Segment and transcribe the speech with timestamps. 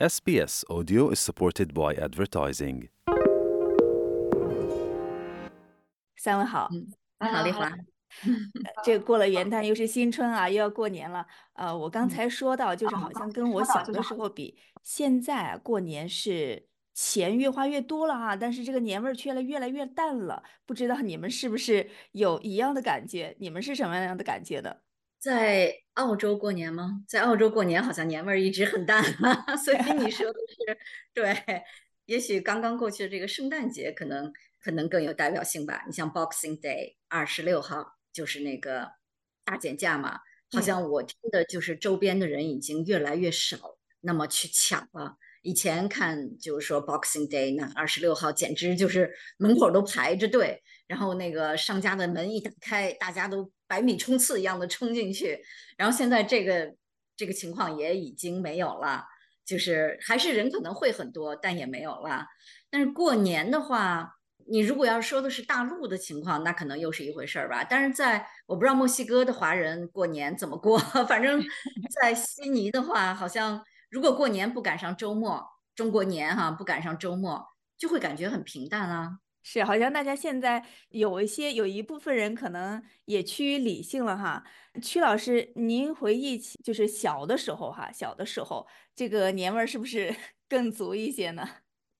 [0.00, 2.88] SBS Audio is supported by advertising.
[6.16, 6.68] 三位好，
[7.20, 7.70] 好，丽华。
[8.82, 11.24] 这过了元旦又是新春啊， 又要过年了。
[11.52, 20.42] 呃，我刚嗯才说到，就是哦好像跟我小的时候比，现在啊过年是钱越花越多了啊，但是这个年味儿却来越来越淡了。
[20.66, 23.36] 不知道你们是不是有一样的感觉？
[23.38, 24.82] 你们是什么样的感觉的？
[25.20, 27.02] 在澳洲过年吗？
[27.08, 29.02] 在澳洲过年好像年味儿一直很淡，
[29.64, 30.78] 所以你说的是
[31.12, 31.34] 对。
[32.06, 34.30] 也许刚刚过去的这个圣诞节可能
[34.60, 35.84] 可能更有代表性吧。
[35.86, 38.90] 你像 Boxing Day 二十六号就是那个
[39.42, 40.20] 大减价嘛，
[40.52, 45.16] 好像我听的就是周边的人已经越来越少，那么去抢了。
[45.40, 55.42] 以前看就是说 Boxing Day 那二十六号简直就是门口都排着队，然后那个商家的门一打开，大家都百米冲刺一样的冲进去。
[55.76, 56.74] 然后现在这个
[57.16, 59.04] 这个情况也已经没有了，
[59.44, 62.26] 就是还是人可能会很多，但也没有了。
[62.70, 67.64] 但是过年的话，你如果要说的是大陆的情况，那可能又是一回事儿吧。
[67.64, 70.78] 但是在我不知道墨西哥的华人过年怎么过，
[71.08, 71.42] 反正
[72.00, 75.42] 在悉尼的话，好像如果过年不赶上周末，
[75.74, 77.42] 中国年哈不赶上周末，
[77.78, 79.18] 就会感觉很平淡啊。
[79.46, 84.42] 是，好像大家现在有一些有一部分人可能也趋于理性了哈。
[84.82, 90.14] 曲老师，您回忆起就是小的时候哈，小的时候这个年味儿是不是
[90.48, 91.46] 更足一些呢？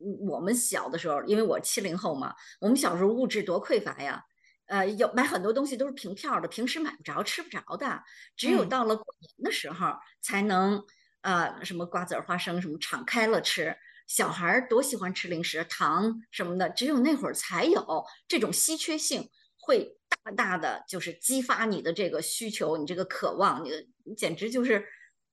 [0.00, 4.22] 嗯我们小的时候，因为我七零后嘛，我们小时候物质多匮乏呀，
[4.66, 8.02] 呃，有买很多东西都是凭票的，平时买不着、吃不着的，
[8.36, 10.82] 只有嗯到了过年的时候才能，
[11.20, 13.76] 呃，什么瓜子儿、花生什么敞开了吃。
[14.06, 24.84] 小孩儿多喜欢吃零食、糖什么的，只有那会儿才有这种稀缺性，会大大的就是激发你的这个需求，你这个渴望，你的你简直就是，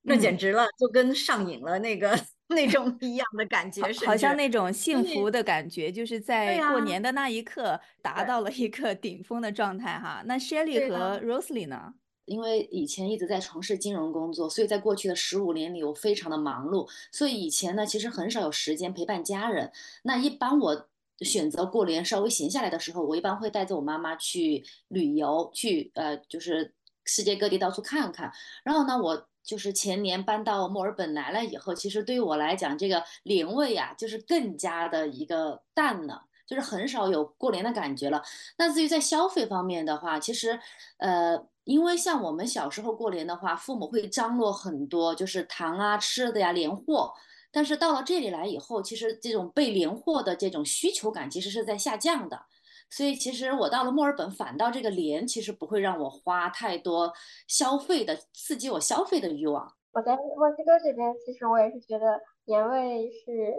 [0.03, 4.35] 那简嗯直了，就跟上瘾了那个 那种一样的感觉，好，甚好像。
[4.35, 10.23] 那种幸福的感觉，就是在过，年的那一刻达到了一个 顶峰的状态哈。
[10.25, 11.93] 那 Shelly，和 Rosely 呢？
[12.31, 19.69] 因为以前一直在从事金融工作，所以在过去的十五年里，我非常的忙碌，所以以前呢，其实很少有时间陪伴家人。
[20.03, 20.87] 那一般我
[21.19, 28.31] 选择过年稍微闲下来的时候，我一般会带着我妈妈去旅游，去呃，就是世界各地到处看看。
[28.63, 36.27] 然后呢，我就是前年搬到墨尔本来了以后，其实对于我来讲，这个年味啊，就是更加的一个淡了。
[36.47, 38.21] 就是很少有过年的感觉了。
[38.57, 40.59] 那至于在消费方面的话，其实，
[40.97, 47.13] 呃，因为像我们小时候过年的话，父母会张罗很多，就是糖啊、吃的呀、年货。
[47.51, 52.45] 但是到了这里来以后，其实这种被年货的这种需求感其实是在下降的。
[52.89, 57.13] 所以其实我到了墨尔本，反倒这个年其实不会让我花太多
[57.47, 59.75] 消费的，刺激我消费的欲望。
[59.93, 63.53] 我在墨西哥这边，其实我也是觉得年味是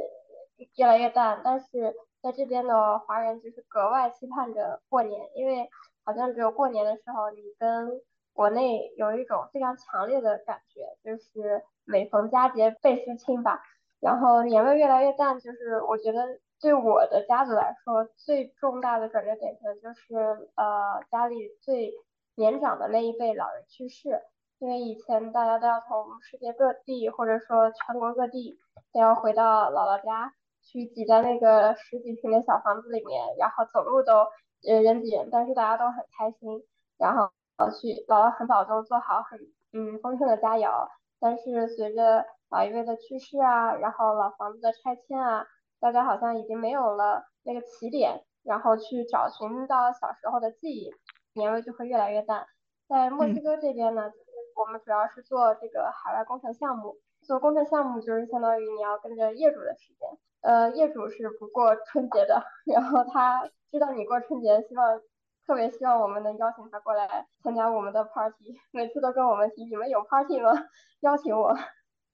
[0.76, 5.68] 越来越淡，但是在这边的华人就是格外期盼着过年，因为
[6.04, 8.00] 好像只有过年的时候，你跟
[8.32, 13.60] 国内有一种非常强烈的感觉，就是每逢佳节倍思亲吧。
[14.00, 20.16] 然后年味越来越淡，就是我觉得对我的家族来说，最重大的转折点可能就是
[20.56, 21.92] 呃家里最
[22.34, 24.20] 年长的那一辈老人去世。
[24.58, 28.60] 因为以前大家都要从世界各地或者说全国各地
[28.92, 30.32] 都要回到姥姥家
[30.62, 34.24] 去挤在那个十几平的小房子里面，然后走路都
[34.68, 36.62] 呃人挤人，但是大家都很开心，
[36.98, 39.38] 然后呃去姥姥很早就做好很
[39.72, 40.88] 嗯丰盛的佳肴，
[41.20, 45.46] 但是随着老一辈的去世啊，然后老房子的拆迁啊，
[45.80, 50.90] 大家好像已经没有了那个起点，然后去找寻到小时候的记忆，
[51.34, 52.46] 年味就会越来越淡。
[52.88, 54.12] 在墨西嗯哥这边呢，
[54.56, 56.96] 我们主要是做这个海外工程项目。
[57.22, 60.08] 做工程项目就是相当于你要跟着业主的时间，
[60.42, 65.00] 呃，业主是不过春节的，然后他知道你过春节，希望
[65.46, 70.50] 特别希望我们能邀请他过来参加我们的 party， 每次都跟我们提你们有 party 吗？
[71.00, 71.56] 邀请我。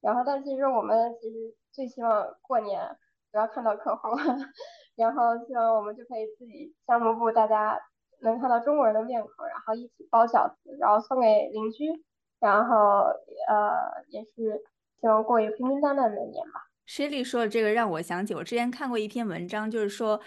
[0.00, 2.97] 然后，但其实我们其实最希望过年
[3.32, 4.11] 不要看到客户，
[4.94, 7.81] 然后希望我们就可以自己项目部大家
[8.20, 11.87] 能看到中国人的面孔，然后一起包饺子，然后送给邻居，
[12.41, 12.76] 然后
[13.49, 14.62] 呃也是
[15.00, 16.68] 希望过一个平平淡淡的年吧。
[16.88, 20.19] Shelly 说的这个让我想起，我之前看过一篇文章，就是说，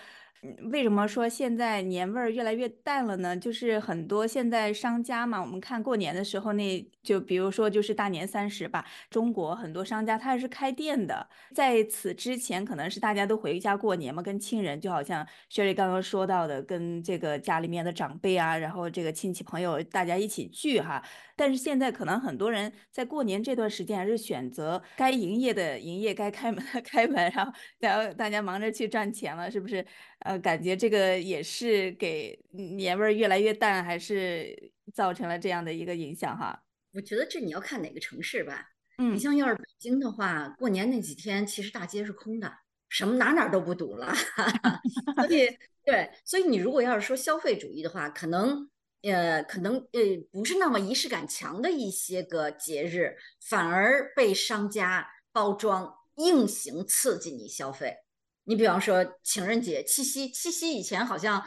[0.72, 3.38] 为什么说现在年味儿越来越淡了呢？
[3.38, 21.04] 就是很多现在商家嘛，我们看过年的时候那，就比如说就是大年三十吧，中国很多商家他是开店的，在此之前可能是大家都回家过年嘛，跟亲人，就好像雪莉刚刚说到的，跟这个家里面的长辈啊，然后这个亲戚朋友大家一起聚哈。
[21.36, 29.86] 但是现在可能很多人在过年这段时间还是选择该营业的营业，该开门的开门，然后然后大家忙着去赚钱了，是不是？
[30.22, 36.64] 呃，感觉这个也是给年味儿越来越淡，还是造成了这样的一个影响哈？
[36.94, 38.68] 我觉得这你要看哪个城市吧。
[38.98, 42.54] 嗯你像要是北京的话，过年那几天其实大街是空的，
[42.90, 44.14] 什么哪哪都不堵了。
[45.16, 45.50] 所以
[45.84, 48.70] 对，所以你如果要是说消费主义的话，可能
[49.02, 50.02] 呃可能呃
[50.32, 57.96] 不是那么仪式感强的一些个节日，反而被商家包装硬行刺激你消费。
[58.44, 61.40] 你比方说情人节、七夕，七夕以前好像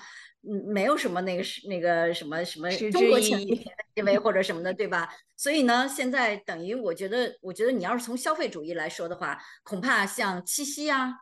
[0.42, 3.64] 嗯没有什么那个是那个什么什么中国情人节
[3.94, 5.08] 因为或者什么的，对吧？
[5.36, 11.20] 所以呢，现在等于我觉得，我觉得你要是从消费主义来说的话，恐怕像七夕呀、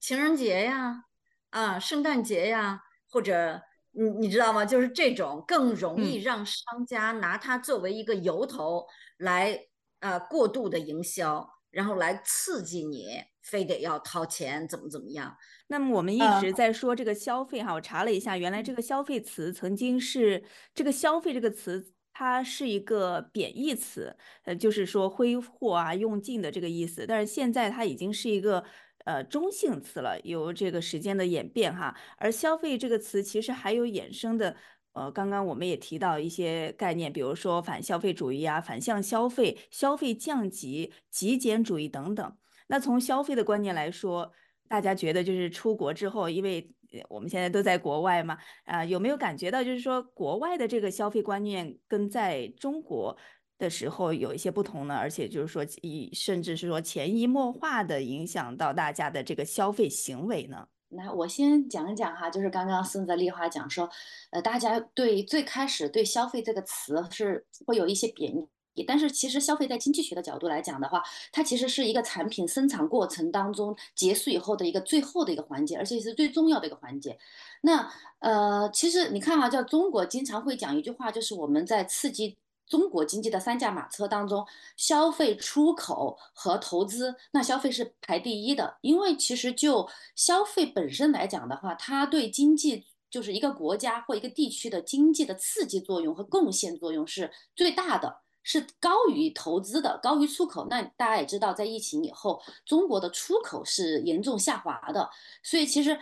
[0.00, 1.04] 情人节呀、
[1.50, 3.60] 啊圣诞节呀，或者
[3.92, 4.64] 你你知道吗？
[4.64, 8.86] 就是这种更容易嗯让商家拿它作为一个由头
[9.18, 9.58] 来
[10.00, 13.06] 呃过度的营销，然后来刺激你，
[13.44, 15.36] 非得要掏钱，怎么怎么样。
[15.68, 20.42] 那么我们一呃直在说这个消费哈，我查了一下，原来这个消费词曾经是
[20.74, 27.04] 这个消费这个词，它是一个贬义词，呃，就是说挥霍啊、用尽的这个意思。
[27.06, 28.64] 但是现在它已经是一个
[29.04, 31.94] 呃中性词了，由这个时间的演变哈。
[32.16, 34.56] 而消费这个词其实还有衍生的。
[34.94, 42.36] 呃，刚刚我们也提到一些概念，比如说反消费主义啊、反向消费、消费降级、极简主义等等。
[42.66, 44.32] 那从消费的观念来说，
[44.68, 46.70] 大家觉得就是出国之后，因为
[47.08, 53.16] 我们现在都在国外嘛，啊、有没有感觉到就是说国外的这个消费观念跟在中国
[53.58, 54.94] 的时候有一些不同呢？
[54.94, 60.68] 而且就是说以甚至是说潜移默化的影响到大家的这个消费行为呢？
[60.88, 63.90] 那我先讲一讲哈，就是刚刚孙泽丽华讲说，
[64.30, 68.46] 呃，大家对最开始对消费这个词是会有一些贬义，
[68.82, 77.16] 但是其实消费在经济学的角度来讲的话，它其实是一个产品生产过程当中结束以后的一个最后的一个环节，而且是最重要的一个环节。
[77.60, 77.88] 那
[78.18, 82.36] 呃，其实你看哈，叫中国经常会讲一句话，就是我们在刺激。
[82.66, 84.42] 中国经济的三驾马车当中，
[84.78, 88.78] 消费、出口和投资，那消费是排第一的。
[88.80, 89.86] 因为其实就
[90.16, 98.23] 消费本身来讲的话，它对经济就是一个国家或一个地区的经济的刺激作用和贡献作用是最大的。
[98.44, 100.68] 是高于投资的，高于出口。
[100.70, 105.10] 那大家也知道，在疫情以后，中国的出口是严重下滑的。
[105.42, 105.98] 所以其实，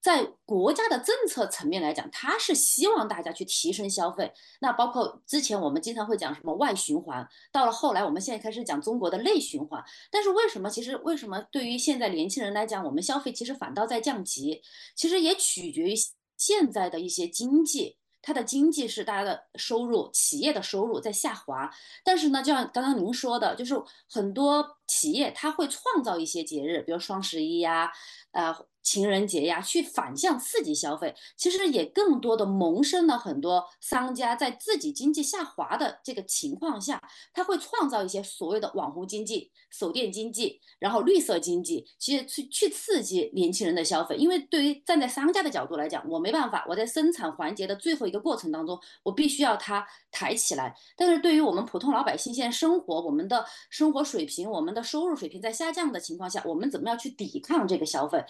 [0.00, 4.32] 在国家的政策层面来讲，它是希望大家去提升消费。
[4.60, 9.82] 那包括之前我们经常会讲什么外循环，到了后来，我们现在开始讲中国的内循环。
[10.10, 10.70] 但是为什么？
[10.70, 14.62] 其实为什么对于现在年轻人来讲，我们消费其实反倒在降级？
[14.94, 15.94] 其实也取决于
[16.36, 17.96] 现在的一些经济。
[18.26, 21.70] 它的经济是大家的收入，企业的收入在下滑，
[22.02, 23.80] 但是呢，就像刚刚您说的，就是
[24.10, 27.88] 很多企业它会创造一些节日，比如双十一呀，
[28.32, 28.52] 呃，
[28.86, 31.12] 情人节呀，去反向刺激消费。
[31.36, 37.02] 其实也更多的萌生了很多商家在自己经济下滑的这个情况下，
[37.32, 44.14] 他会创造一些所谓的网红经济、手电经济，然后绿色经济，其实去去刺激年轻人的消费。
[44.16, 50.72] 因为对于站在商家的角度来讲，我没办法，我在生产环节的最后一个过程当中，我必须要它抬起来。
[50.96, 58.24] 但是对于我们普通老百姓现在生活，我们的生活水平、我们的收入水平在下降的情况下，我们怎么样去抵抗这个消费？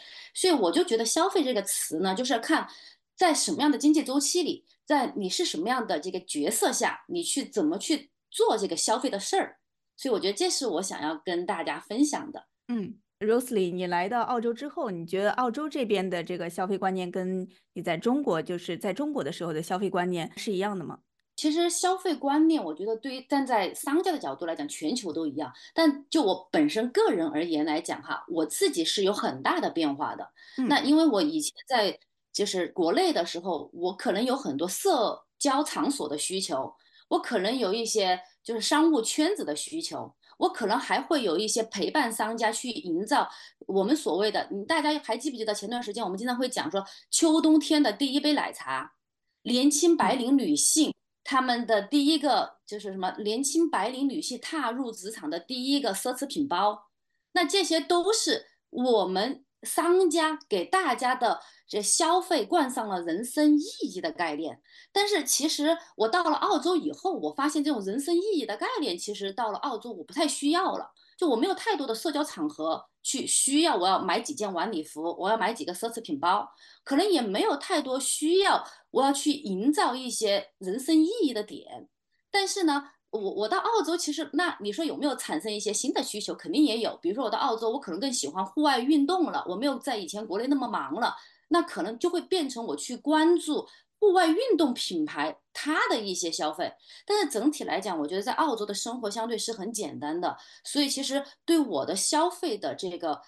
[0.46, 2.68] 所以我就觉得“消费”这个词呢，就是看
[3.16, 9.56] 在什么样的经济周期里，在你是什么样的这个角色下，你去怎么去做这个消费的事儿。
[9.96, 12.46] 所以我觉得这是我想要跟大家分享的。
[12.68, 21.00] 嗯，Rosely，你来到澳洲之后，你觉得澳洲这边的这个消费观念跟你在中国，就是在中国的时候的消费观念是一样的吗？
[21.36, 25.52] 其实消费观念，我觉得对于站在商家的角度来讲，全球都一样。
[25.74, 30.26] 但就我本身个人而言来讲，哈，我自己是有很大的变化的。
[30.56, 31.98] 嗯那因为我以前在
[32.32, 36.74] 就是国内的时候，我可能有很多社交场所的需求，
[37.08, 43.28] 我可能有一些就是商务圈子的需求，我可能还会有一些陪伴商家去营造
[43.66, 48.94] 我们所谓的，你大家还记不记得前段时间我们经常会讲说，秋冬天的第一杯奶茶，
[49.42, 50.95] 年轻白领女性。
[51.26, 53.10] 他们的第一个就是什么？
[53.18, 56.86] 年轻白领女性踏入职场的第一个奢侈品包，
[57.32, 64.62] 那这些都是我们商家给大家的这消费冠上了人生意义的概念。
[64.92, 70.92] 但是其实我到了澳洲以后，我发现这种人生意义的概念，其实到了澳洲我不太需要了。
[71.16, 76.48] 就我没有太多的社交场合去需要，我要买几件晚礼服，我要买几个奢侈品包，
[76.84, 81.88] 可能也没有太多需要我要去营造一些人生意义的点。
[82.30, 86.34] 但是呢，我我到澳洲，其实那你说有没有产生一些新的需求？
[86.34, 86.98] 肯定也有。
[87.00, 91.14] 比如说我到澳洲，我可能更喜欢户外运动了，我没有在以前国内那么忙了，
[91.48, 93.66] 那可能就会变成我去关注。
[93.98, 96.72] 户外运动品牌它的一些消费，
[97.06, 103.22] 但是整体来讲，我觉得在澳洲的生活相对是很简单的，所以其实对我的消费的这个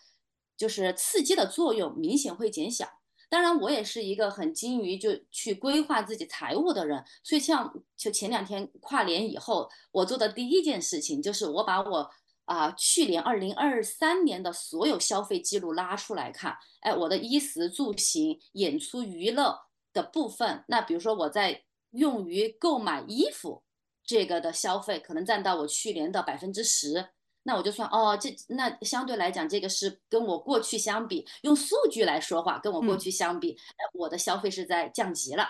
[0.56, 2.86] 就是刺激的作用明显会减小。
[3.30, 12.10] 当然，我也是一个很精于就去规划自己财务的人，所以像就前两天跨年以后，我做的第一件事情就是我把我
[12.46, 19.67] 啊去年二零二三年的所有消费记录拉出来看，哎，我的衣食住行、演出娱乐。
[19.98, 23.64] 的部分，那比如说我在用于购买衣服
[24.04, 27.08] 这个的消费，可能占到我去年的百分之十，
[27.42, 33.58] 那我就算哦，这那相对来讲，这个是跟我过去相比，用数据来说话，跟我过去相比，
[33.94, 35.48] 我的消费是在降级了。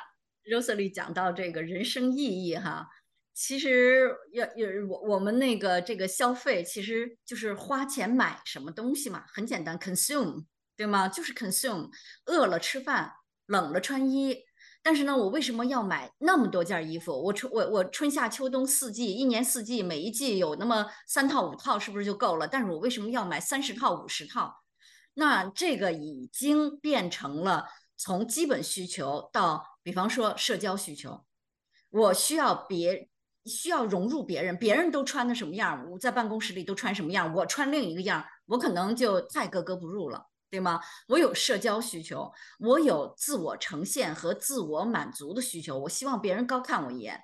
[0.50, 2.88] Rosalie 讲到这个人生意义哈，
[3.34, 11.06] 其实要有我我们那个这个消费其实就是花钱买什么东西嘛，很简单，consume 对吗？
[11.08, 11.90] 就是 consume，
[12.26, 13.12] 饿了吃饭。
[13.48, 14.36] 冷了穿衣，
[14.82, 17.12] 但是呢，我为什么要买那么多件衣服？
[17.12, 22.46] 我春我我春夏秋冬四季，一年四季每一季有那么三套五套，是不是就够了？
[22.46, 24.54] 但是我为什么要买三十套五十套？
[25.14, 31.24] 那这个已经变成了从基本需求到，比方说社交需求，
[31.90, 33.08] 我需要别
[33.46, 40.26] 需要融入别人，别人都穿的什么样，我在办公室里都穿什么样，我穿另一个样，我可能就太格格不入了。
[40.50, 40.80] 对吗？
[41.08, 45.78] 我有社交需求，我有自我呈现和自我满足的需求。
[45.78, 47.20] 我希望别人高看我一眼，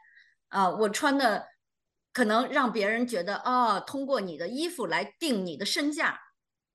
[0.49, 1.47] 啊，我穿的
[2.13, 6.21] 可能让别人觉得，哦，通过你的衣服来定你的身价，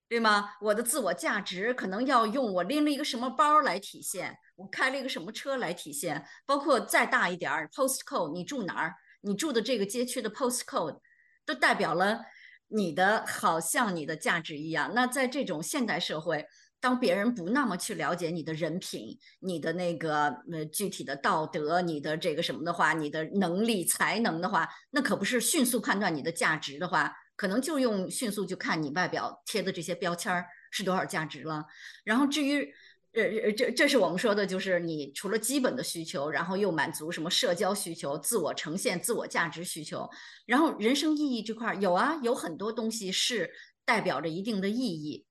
[0.07, 0.55] 对吗？
[0.61, 8.95] 我的自我价值可能要用我拎了一个什么包来体现，我开了一个什么车来体现，包括再大一点儿，postcode，你住哪儿？
[9.21, 10.99] 你住的这个街区的 postcode，
[11.45, 12.25] 都代表了。
[12.69, 16.45] 你的好像你的价值一样，那在这种现代社会，
[16.79, 31.65] 当别人不那么去了解你的人品、你的那个呃具体的道德、你的这个什么的话，你的能力才能的话，那可不是迅速判断你的价值的话，可能就用迅速就看你外表贴的这些标签儿是多少价值了。
[32.03, 32.73] 然后至于。
[33.13, 40.07] 呃这这是我们说的，就是你除了基本的需求，然后又满足什么社交需求、自我呈现、自我价值需求，
[40.45, 43.51] 然后人生意义这块有啊，有很多东西是
[43.83, 45.25] 代表着一定的意义。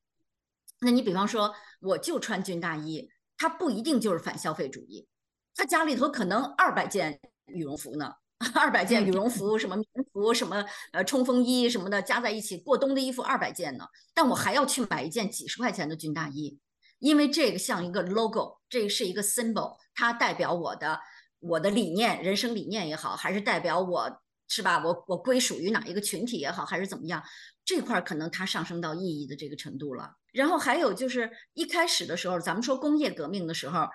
[0.81, 5.07] 那你比方说，我就穿军大衣，它不一定就是反消费主义，
[5.55, 8.13] 他家里头可能二百件羽绒服呢，
[8.55, 16.59] 二百件羽绒服、什么棉服、什么呃冲锋衣什么的加在一起，过冬的衣服二百件呢，但我还要去买一件几十块钱的军大衣。
[16.99, 20.99] 因为这个像一个 logo，这个是一个 symbol，它代表我的
[21.40, 24.83] 我的理念、人生理念也好，还是代表我是吧？
[24.85, 27.23] 我我归属于哪一个群体也好，还是怎么样？
[27.64, 30.11] 这块可能它上升到意义的这个程度了。
[30.33, 33.87] 然后还有就是一开始的时候，咱们说工业革命的时候，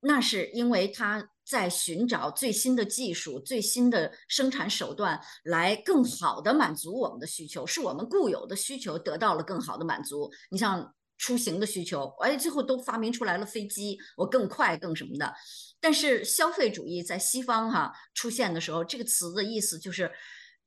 [0.00, 10.30] 那是因为它在寻找最新的技术、最新的生产手段，来更好的满足我们的需求，是我们固有的需求得到了更好的满足。
[10.50, 10.92] 你像。
[11.20, 15.34] 出行的需求，哎，最后都发明出来了飞机，我更快更什么的。
[15.78, 20.10] 但是消费主义在西方哈出现的时候，这个词的意思就是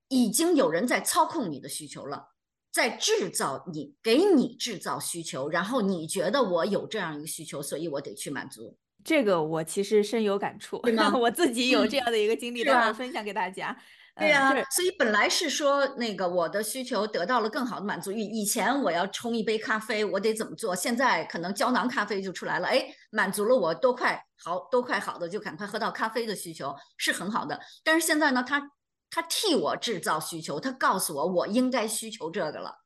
[0.10, 2.36] 已经有人在操控你的需求了，
[2.72, 8.77] 在制造你给你制造需求，然后你觉得我有这样一个需求，所以我得去满足。
[9.03, 10.79] 这个我其实深有感触，
[11.19, 13.75] 我自己有这样的一个经历，待会儿分享给大家。
[14.15, 18.12] 对呀，所以本来是说那个我的需求得到了更好的满足。
[18.12, 20.75] 以以前我要冲一杯咖啡，我得怎么做？
[20.75, 27.60] 现在可能胶囊咖啡就出来了，哎，满足了我多快好多快好的就赶快喝到咖啡的需求是很好的。
[27.84, 28.70] 但是现在呢，他
[29.10, 32.84] 他替我制造需求，他告诉我我应该需求这个了，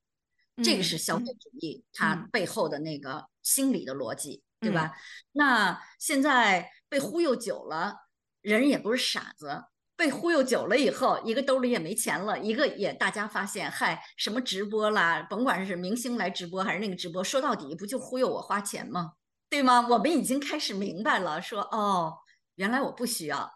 [0.63, 4.93] 这个是消费主义它背后的那个心理的逻辑，对吧？
[5.33, 7.97] 那现在被忽悠久了，
[8.41, 9.63] 人也不是傻子。
[9.97, 19.13] 被忽悠久了以后，一个兜里也没钱了，一个也大家发现，嗨，什么直播啦，甭管是明星来直播还是那个直播，说到底不就忽悠我花钱吗？
[19.49, 19.87] 对吗？
[19.89, 22.19] 我们已经开始明白了，说哦，
[22.55, 23.51] 原来我不需要，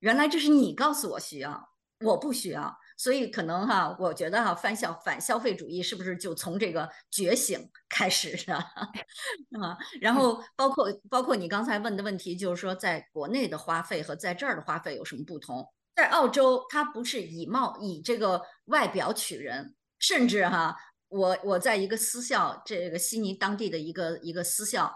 [0.00, 1.70] 原来这是你告诉我需要，
[2.04, 8.54] 我不需要，所以可能哈，我觉得哈，反消反消费主义是不是就从这个觉醒开始的
[9.58, 9.78] 啊？
[10.02, 15.66] 然后包括包括你刚才问的问题，就是说在国内的花费和在这儿的花费有什么不同？
[15.96, 20.76] 在澳洲，它不是以貌以这个外表取人，甚至哈，
[21.08, 24.94] 我我在一个私校，这个悉尼当地的一个一个私校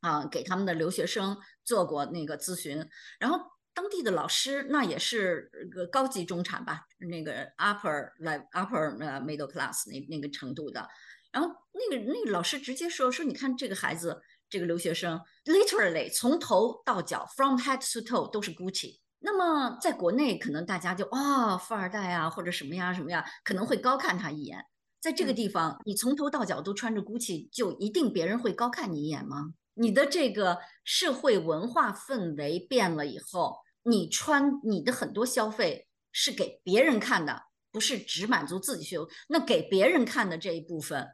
[0.00, 2.88] 啊，给他们的留学生做过那个咨询，
[3.20, 3.38] 然后
[3.76, 10.88] 当地的老师那也是个高级中产吧，那个 upper like upper 呃 middle class 那那个程度的，
[11.30, 14.18] 然后那个那个老师直接说说，你看这个孩子，
[14.48, 18.98] 这个留学生 literally 从头到脚 from head to toe 都是 Gucci。
[19.18, 24.64] 那么在国内，可能大家就啊，富二代啊，或者什么呀什么呀，可能会高看他一眼。
[25.00, 29.52] 在这个地方，你从头到脚都穿着 GUCCI，就一定别人会高看你一眼吗？
[29.74, 39.08] 你的这个社会文化氛围变了以后，你穿你的很多消费是给别人看的，不是只满足自己需求。
[39.28, 41.06] 那给别人看的这一部分，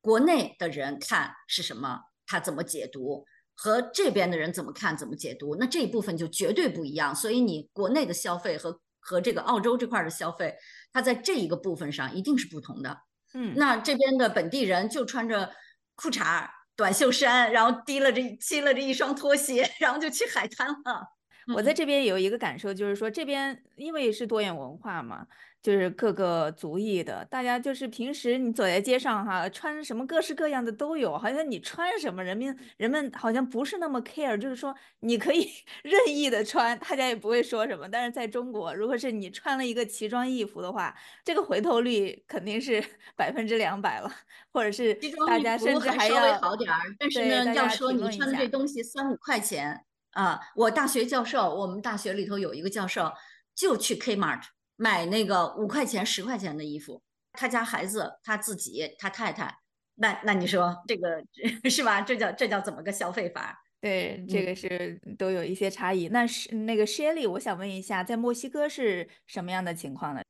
[0.00, 2.00] 国内的人看是什么？
[2.26, 3.24] 他怎么解读？
[3.54, 7.14] 和这边的人怎么看、怎么解读，那这一部分就绝对不一样。
[7.14, 10.54] 所以你国内的消费和和这个澳洲这块的消费，
[10.92, 12.96] 它在这一个部分上一定是不同的。
[13.34, 15.52] 嗯，那这边的本地人就穿着
[15.94, 21.06] 裤衩、短袖衫，然后提了这提了这一双拖鞋，然后就去海滩了。
[21.54, 25.26] 我在这边有一个感受，就是说这边因为是多元文化嘛。
[25.62, 35.48] 就是各个族裔的，大家就是平时你走在街上哈，穿什么各式各样的都有，好像你穿什么，人民人们好像不是那么 care，就是说你可以
[35.84, 37.88] 任意的穿，大家也不会说什么。
[37.88, 40.92] 但是在中国，如果是你穿了一个奇装异服的话，
[41.24, 42.82] 这个回头率肯定是
[43.14, 44.12] 百分之两百了，
[44.52, 44.92] 或者是
[45.28, 46.80] 大家甚至还要好点儿。
[46.98, 53.12] 但是呢，要说你穿的这东西三五块钱啊，我大学教授，我们大学里头有一个教授
[53.54, 54.42] 就去 Kmart。
[54.76, 57.00] 买那个五块钱、十块钱的衣服，
[57.32, 59.54] 他家孩子、他自己、他太太，
[59.96, 61.22] 那那你说这个
[61.70, 62.00] 是吧？
[62.00, 63.62] 这叫这叫怎么个消费法？
[63.80, 66.08] 对，这个是都有一些差异。
[66.08, 70.22] 那是那个 Shelly，我想问一下，在墨西哥是什么样的情况呢？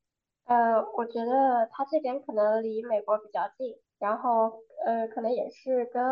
[0.44, 4.52] 呃，我觉得他这边可能离美国比较近，然后
[4.84, 6.02] 呃，可能也是跟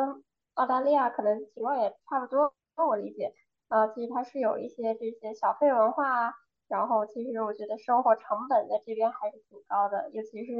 [0.54, 2.54] 澳大利亚可能情况也差不多。
[2.76, 3.34] 我理解，
[3.70, 6.34] 呃，其实它是有一些这些小费文化。
[6.68, 10.52] 然后其实我觉得生活成本在这边还是挺高的，尤其是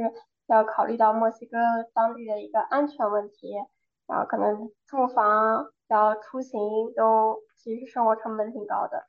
[0.46, 1.56] 要考虑到墨西哥
[1.94, 3.54] 当地的一个安全问题，
[4.08, 6.60] 然后可能住房、然后出行
[6.96, 9.04] 都其实生活成本挺高的。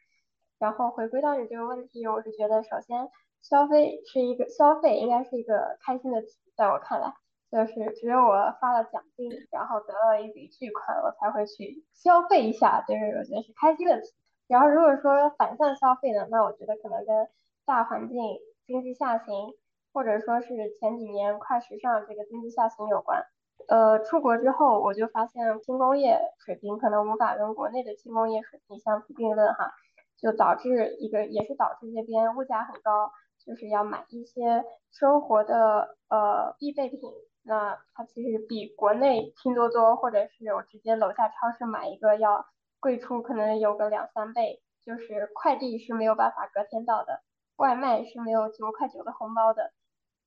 [0.59, 3.09] 然后回归到你这个问题，我是觉得首先
[3.41, 7.15] 消费是一个消费应该是一个开心的词，在我看来，
[7.51, 14.01] 就是只有我发了奖金，然后得了一笔巨款，我才会去消费一下，就是我觉得是开心的。
[14.47, 17.27] 然后如果说反向消费呢，那我觉得可能跟
[17.65, 18.17] 大环境
[18.65, 19.53] 经济下行，
[19.91, 23.25] 或者说是前几年快时尚这个经济下行有关。
[23.67, 29.71] 呃，出国之后我就发现轻工业水平可能无法跟国内的轻工业水平相提并论哈，
[30.17, 33.11] 就导致一个也是导致这边物价很高，
[33.45, 36.99] 就是要买一些生活的呃必备品，
[37.43, 42.45] 那它其实比国内拼多多或者是我直接楼下超市买一个要。
[42.83, 47.21] 贵出可能有个两三倍，就是快递是没有办法隔天到的，
[47.57, 49.71] 外卖是没有九块九的红包的，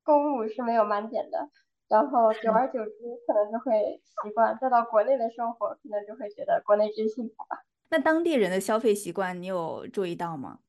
[0.04, 1.50] 购物是没有满减的，
[1.88, 2.92] 然后久而久之
[3.26, 7.64] 可能就会习惯，再到国内的生活可能就会觉得国内真幸福吧。
[7.90, 10.60] 那当地人的消费习惯你有注意到吗？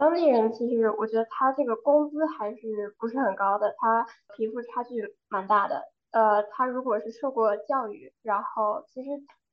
[0.00, 5.84] 当地人其实我觉得他这个工资还是不是很高的，他贫富差距蛮大的。
[6.10, 9.10] 呃，他如果是受过教育，然后其实。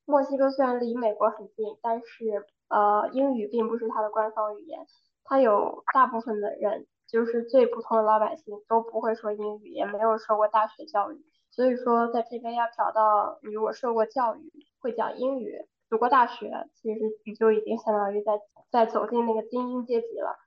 [0.09, 4.79] 墨西哥虽然离美国很近，但是呃，英语并不是他的官方语言。
[5.25, 11.25] 他有大部分的人，就是最普通的老百姓都不会说英语，也没有受过大学教育。
[11.51, 18.39] 所以说，在这边要找到你如果受过教育、会讲英语、读过大学，其实你就已经相当于在
[18.71, 20.37] 在走进那个精英阶级了。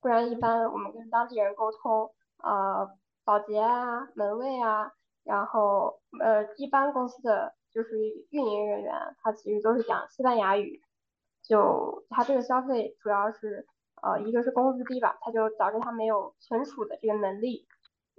[0.00, 2.10] 不然，一般我们跟当地人沟通，
[2.42, 2.88] 呃，
[3.24, 4.92] 保洁啊、门卫啊，
[5.24, 7.54] 然后呃，一般公司的。
[7.76, 7.98] 就是
[8.30, 10.80] 运营人员，他其实都是讲西班牙语，
[11.42, 13.66] 就他这个消费主要是，
[14.00, 17.66] 呃，一个是工资低吧，他就导致他没有存储的这个能力，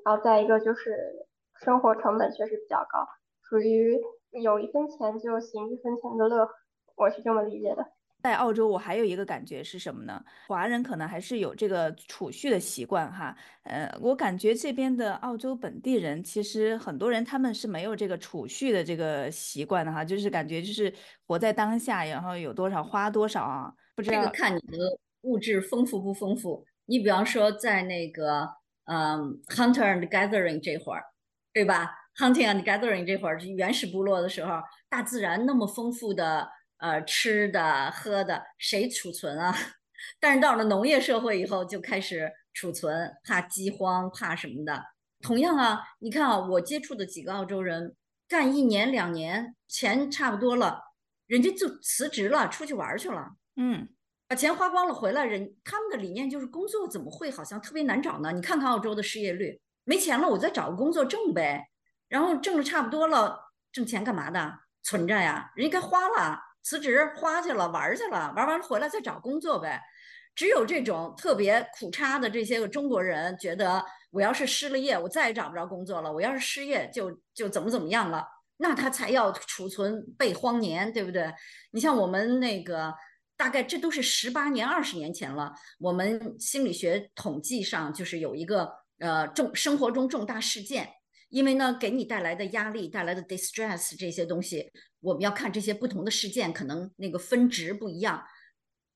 [0.06, 3.08] 然后再一个就是生活成本确实比较高，
[3.50, 6.48] 属于有一分钱就行一分钱的乐，
[6.98, 7.86] 我是这么理解的。
[8.24, 10.22] 在澳洲，我还有一个感觉是什么呢？
[10.48, 13.34] 华人可能还是有这个储蓄的习惯哈。
[13.64, 20.92] 呃，我感觉这边的澳洲本地人，其实很多人他们是没有这个储蓄的这个习惯的哈，就是感觉就是
[21.28, 23.72] 活在当下，然后有多少花多少啊。
[23.96, 24.78] 不知道这个看你的
[25.22, 26.66] 物质丰富不丰富。
[26.86, 28.50] 你比方说在那个
[28.86, 31.04] 嗯，hunter and gathering 这会儿，
[31.54, 39.56] 对吧？hunting and gathering 这会儿是原始部落的时候，大自然那么丰富的呃吃的喝的，谁储存啊？
[40.20, 44.84] 但是到了农业社会以后，就开始储存，怕饥荒，怕什么的。
[45.22, 47.96] 同样啊，你看啊，我接触的几个澳洲人，
[48.28, 50.82] 干一年两年，钱差不多了，
[51.26, 53.32] 人家就辞职了，出去玩去了。
[53.56, 53.90] 嗯，
[54.28, 58.32] 把钱花光了回来，人他们的理念就是工作怎么会好像特别难找呢？
[58.32, 61.70] 你看看澳洲的失业率，没钱了我再找个工作挣呗，
[62.08, 64.60] 然后挣的差不多了，挣钱干嘛的？
[64.84, 69.82] 存着呀，人家该花了，辞职花去了，玩去了，玩完了回来再找工作呗。
[70.36, 76.12] 只有这种特别苦差的这些个中国人，觉得我要是失了业，我再也找不着工作了。
[76.12, 78.28] 我要是失业，就就怎么怎么样了，
[78.58, 81.34] 那他才要储存备荒年，对不对？
[81.72, 82.94] 你像我们那个，
[83.38, 85.54] 大概这都是十八年、二十年前了。
[85.80, 90.90] 我们心理学统计上就是有一个呃重生活中重大事件，
[91.30, 98.26] 因为呢给你带来的压力、带来的 distress 这些东西，我们要看这些不同的事件，可能那个分值不一样。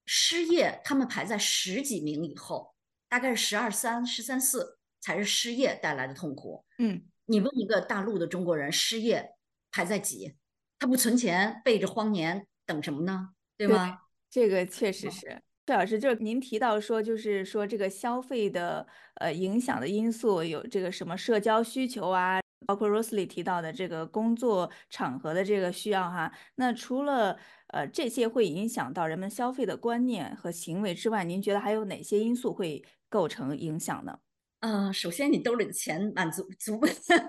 [0.05, 2.73] 失业，他们排在十几名以后，
[3.07, 6.65] 大概是十二三、十三四才是失业带来的痛苦。
[6.79, 9.35] 嗯，你问一个大陆的中国人，失业
[9.71, 10.35] 排在几？
[10.79, 13.29] 他不存钱，背着荒年，等什么呢？
[13.55, 13.99] 对吗？
[14.29, 15.41] 这个确实是。
[15.67, 26.31] 崔老师，就是您提到说，就是说这个消费的呃影响的因素有这个什么社交需求啊，包括 Rosely 提到的这个工作场合的这个需要哈。
[26.55, 34.17] 那除了呃，这些会影响到人们消费的观念和行为之外，您觉得还有哪些因素会构成影响呢？
[34.61, 36.79] 嗯，首先你兜里的钱满足足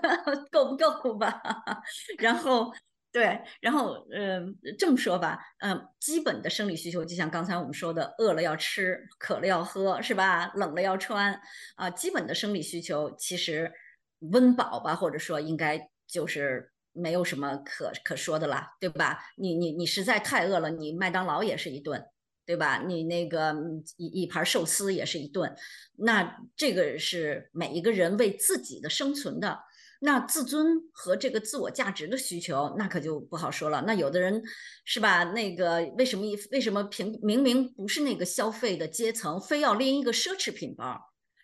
[0.51, 1.41] 够不够吧？
[2.19, 2.73] 然后
[3.13, 4.41] 对，然后呃
[4.77, 10.51] 这么说吧，嗯，基本的生理需求就像刚才我们说的，饿了要吃，渴了要喝，是吧？
[10.55, 11.39] 冷了要穿
[11.75, 13.71] 啊，基本的生理需求其实
[14.31, 16.71] 温饱吧，或者说应该就是。
[16.95, 19.17] 没有什么可可说的啦，对吧？
[19.35, 22.05] 你你你实在太饿了，你麦当劳也是一顿，
[22.45, 22.83] 对吧？
[22.85, 23.51] 你那个
[23.97, 25.55] 一一盘寿司也是一顿，
[25.97, 29.59] 那这个是每一个人为自己的生存的，
[30.05, 33.81] 那自尊和这个自我价值的需求，那可就不好说了。
[33.87, 34.43] 那有的人
[34.83, 35.23] 是吧？
[35.23, 40.99] 那个为什么为什么平明明不是那个消费的阶层，非要拎一个奢侈品包？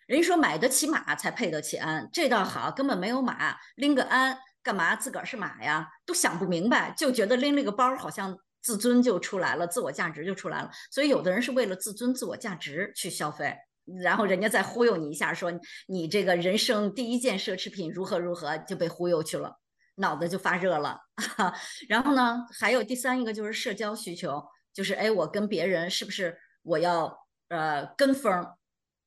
[0.06, 4.38] 人家说买得起马才配得起鞍，这倒好，根本没有马，拎个鞍。
[4.62, 5.88] 干嘛自个儿是马呀？
[6.04, 10.70] 都想不明白，就觉得拎了个包，好像自尊就出来了，自我价值就出来了。
[10.90, 13.56] 所以有的人是为了自尊、自我价值去消费，
[14.02, 15.52] 然后人家再忽悠你一下，说
[15.86, 19.58] 你这个人生第一件奢侈品如何如何，就被忽悠去了，
[19.96, 20.98] 脑子就发热了。
[21.88, 28.46] 然后呢，还有第三一个就是社交需求，就是哎，我跟别人是不是我要呃跟风？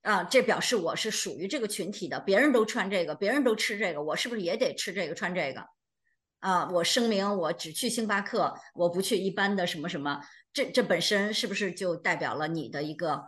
[0.01, 5.65] 啊，这表示我是属于这个群体的，别人都穿这个，别人都吃这个，我是不是也得吃这个、穿这个？
[6.39, 10.19] 啊，我声明我只去星巴克，我不去一般的什么什么，
[10.51, 13.23] 这这本身是不是就代表了你的一个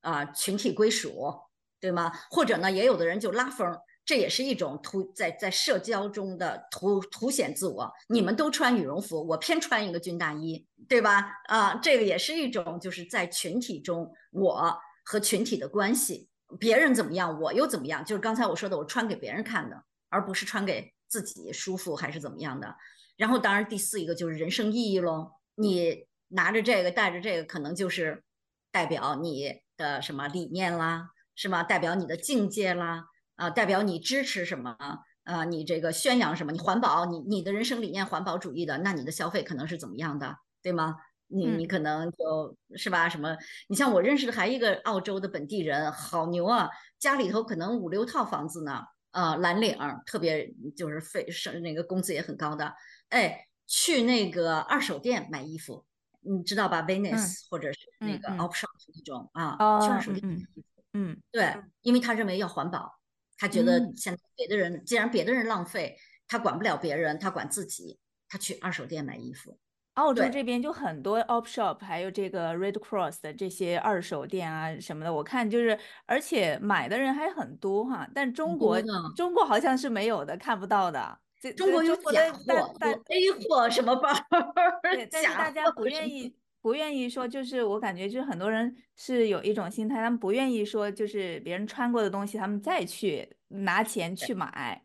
[0.00, 1.32] 啊群体归属，
[1.80, 2.12] 对吗？
[2.30, 7.92] 或者呢，也有的人就拉风，这也是一种凸在在社交中的凸凸显自我。
[8.08, 11.32] 你们都穿羽绒服，我偏穿一个军大衣，对吧？
[11.48, 14.78] 啊，这个也是一种就是在群体中我。
[15.02, 18.04] 和群体的关系，别人怎么样，我又怎么样？
[18.04, 22.76] 就是刚才我说的，我穿给别人看的，而不是穿给自己舒服还是怎么样的。
[23.16, 25.32] 然后，当然第四一个就是人生意义喽。
[25.56, 28.22] 你拿着这个，带着这个，可能就是
[28.70, 31.62] 代表你的什么理念啦，是吗？
[31.62, 34.76] 代表你的境界啦，啊，代表你支持什么
[35.24, 35.44] 啊？
[35.44, 36.52] 你这个宣扬什么？
[36.52, 40.96] 你环保，你你的人生理念环保主义的，那你的消费可能是怎么样的，对吗？
[41.32, 43.08] 你你可能就是吧？
[43.08, 43.36] 什么？
[43.68, 46.68] 你像我认识的还一个澳洲的本地人，好牛啊！
[46.98, 52.74] 家里头可能五六套房子呢，啊，蓝领，特别就是费是那个工资也很高的。
[53.08, 55.84] 哎，去那个二手店买衣服，
[56.20, 60.62] 你知道吧？Venice 或者是那个 Opshop 那种啊，去二手店买衣服。
[60.92, 62.98] 嗯，对，因为他认为要环保，
[63.38, 69.58] 他觉得现在别的人既然别的人浪费，他管不了别人，他管自己，他去二手店买衣服。
[69.94, 78.08] 澳洲这边就很多 op shop，还有这个 Red Cross 的这些二手店啊什么的，我看就是，而且买的人还很多哈。
[78.14, 78.80] 但中国
[79.14, 81.18] 中国好像是没有的，看不到的。
[81.56, 84.08] 中国有假货，但 A 货什么包？
[84.82, 94.84] 对，但是大家不愿意不愿意说，就是我感觉就是很多人是有一种心态，他们不愿意说就是别人穿过的东西，他们再去拿钱去买。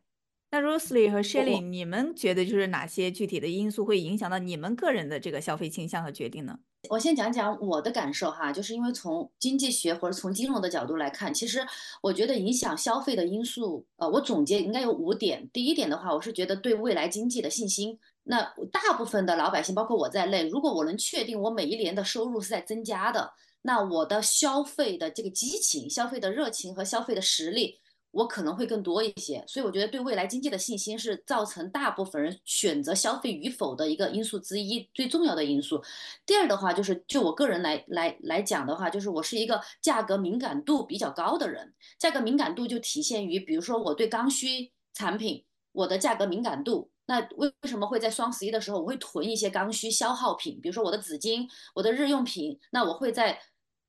[0.51, 6.57] 那 Rosely 和 Shelly，你们觉得就是哪些具体的因素会影响到你们个人的这个消费倾向和决定呢？
[6.89, 11.59] 我先讲讲我的感受哈，就是因为从经济学或者从金融的角度来看，其实
[12.01, 15.49] 我觉得影响消费的因素，呃，我总结应该有五点。
[15.51, 17.99] 第一点的话，我是觉得对未来经济的信心。
[18.25, 27.79] 那大部分的老百姓，包括我在内，如果我能确定我每一年的收入是在增加的，那我的消费的这个激情、消费的热情和消费的实力。
[28.11, 35.83] 我可能会更多一些，所以我觉得对未来经济的信心是造成大部分人选择消费与否的一个因素之一，最重要的因素。
[36.25, 46.89] 第二的话，就是就我个人来来来讲的话，就是我是一个价格敏感度比较高的人，价格敏感度就体现于，比如说我对刚需产品，我的价格敏感度。
[47.07, 53.39] 那为为什么会在双十一的时候我会囤一些刚需消耗品，比如说我的纸巾、我的日用品，那我会在。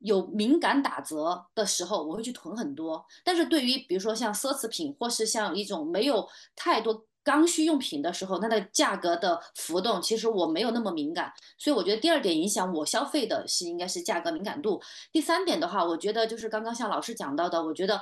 [0.00, 3.02] 有敏感打折的时候，我会去囤很多。
[3.24, 11.32] 但是对于比如说像奢侈品，或是像一种没有太多刚需用品的时候，它的价格的浮动，其实我没有那么敏感。
[11.56, 14.78] 所以我觉得第二点影响我消费的是应该是价格敏感度。
[15.10, 17.98] 第三点的话，我觉得就是刚刚像老师讲到的，我觉得，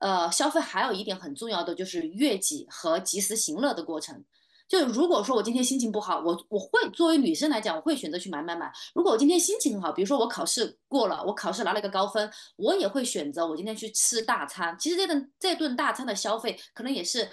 [0.00, 4.24] 呃，消费还有一点很重要的就是悦己和及时行乐的过程。
[4.68, 8.72] 就如果说我今天心情不好，我我会作为女生来讲，我会选择去买买买。
[8.94, 14.76] 如果我今天心情很好，比如说我考试过了，我考试拿了一个高分，我也会选择我今天去吃大餐。
[14.78, 17.28] 其实这顿这顿大餐的消费可能也是。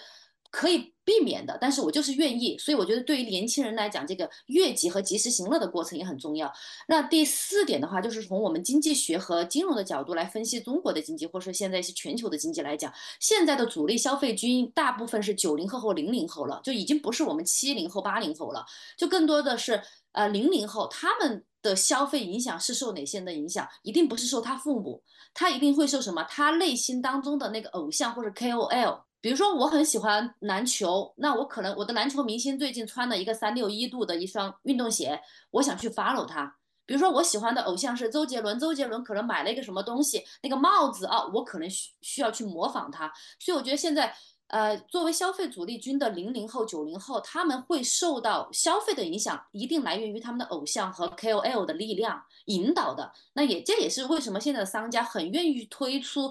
[0.56, 6.52] 可以避免的，但是我就是愿意，所以我觉得对于年轻人来讲，这个悦己和及时行乐的过程也很重要。
[6.88, 18.66] 那第四点的话，就是从我们经济学和金融的角度来分析中国的经济，或者说现在是全球的经济来讲，现在的主力消费军大部分是九零后或零零后了，就已经不是我们七零后、八零后了，
[18.98, 19.82] 就更多的是
[20.14, 23.68] 呃零零后，他们的消费影响是受哪些人的影响？
[23.82, 26.24] 一定不是受他父母，他一定会受什么？
[26.24, 29.02] 他内心当中的那个偶像或者 KOL。
[29.24, 35.18] 比如说我很喜欢篮球，那我可能我的篮球明星最近穿了一个三六一度的一双运动鞋，
[35.52, 36.58] 我想去 follow 他。
[36.86, 43.10] 比如说我喜欢的偶像是周杰伦，周杰伦可能买了一个什么东西，那个帽子啊，我可能需需要去模仿他。
[43.40, 44.14] 所以我觉得现在，
[44.48, 53.14] 呃，作为消费主力军的零零后、九零后，他们会受到消费的影响，一定来源于他们的偶像和 KOL 的力量引导的。
[53.36, 56.30] 那也这也是为什么现在的商家很愿意推出。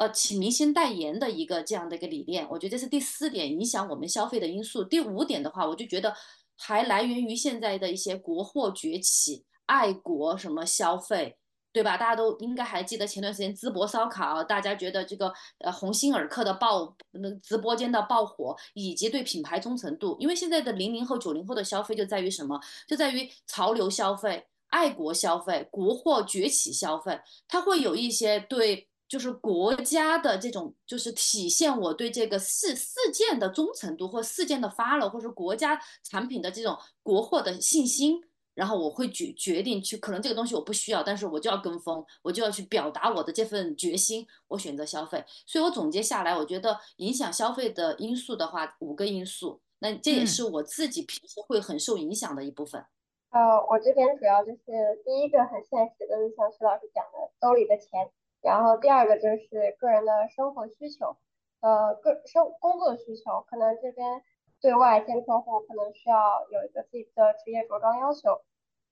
[0.00, 4.82] 呃，请明星代言的一个这样的一个理念，我觉得这是第四点影响我们消费的因素。
[4.82, 6.16] 第五点的话，我就觉得
[6.56, 11.36] 还来源于现在的一些国货崛起、爱国什么消费，
[11.70, 11.98] 对吧？
[11.98, 20.16] 大家都应该还记得前段时间淄博烧烤，大家觉得这个呃鸿星尔克的爆那直播间的爆火，以及对品牌忠诚度。
[20.18, 22.58] 因为现在的零零后、九零后的消费就在于什么？
[22.88, 28.86] 就在于潮流消费、爱国消费、国货崛起消费，它会有一些对。
[29.10, 38.22] 就是国家的这种，就是体现我对这个事事件的忠诚度，或事件的 follow，或者国家产品的这种国货的信心，
[38.54, 45.24] 然后我会决决定去，可能这个东西我不需要，但是我就要跟风，我就要去表达我的这份决心，我选择消费。
[45.44, 52.84] 所以我总结下来，我觉得影响消费的因素的话，五个因素，那这也是我自己平时会很受影响的一部分。
[53.30, 54.62] 呃，我这边主要就是
[55.04, 58.08] 第一个很现实的，就像徐老师讲的，兜里的钱。
[58.42, 61.16] 然后第二个就是个人的生活需求，
[61.60, 64.22] 呃，个生工作需求，可能这边
[64.60, 68.40] 对外见客户可能需要有一个自己的职业着装要求。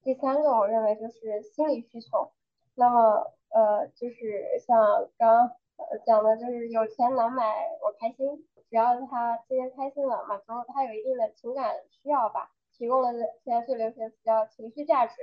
[0.03, 2.33] 第三个我认为就是心理需求，
[2.75, 7.43] 那么呃就是像刚呃讲的，就是有钱难买
[7.83, 13.13] 我开心，只要他今天开心了，满足他有一定的情感需要吧，提供了
[13.45, 15.15] 现在最流行的词叫情绪价值。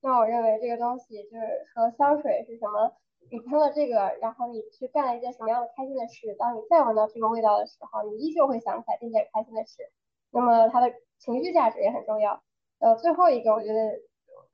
[0.00, 2.92] 那我认为这个东西就是和香水是什么？
[3.30, 6.34] 你喷了这个，然后你去干了一件什么样的开心的事？
[6.38, 9.92] 当你再闻到这个味道的时候，你依旧会想起来这件开心的事。
[10.30, 12.42] 那么它的情绪价值也很重要。
[12.78, 14.00] 呃，最后一个我觉得